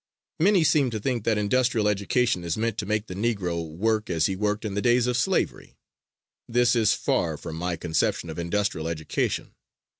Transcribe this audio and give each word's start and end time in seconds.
Many 0.39 0.63
seem 0.63 0.89
to 0.89 0.99
think 0.99 1.25
that 1.25 1.37
industrial 1.37 1.87
education 1.87 2.43
is 2.43 2.57
meant 2.57 2.79
to 2.79 2.87
make 2.87 3.05
the 3.05 3.13
Negro 3.13 3.63
work 3.69 4.09
as 4.09 4.25
he 4.25 4.35
worked 4.35 4.65
in 4.65 4.73
the 4.73 4.81
days 4.81 5.05
of 5.05 5.15
slavery. 5.15 5.77
This 6.49 6.75
is 6.75 6.95
far 6.95 7.37
from 7.37 7.55
my 7.55 7.75
conception 7.75 8.31
of 8.31 8.39
industrial 8.39 8.87
education. 8.87 9.53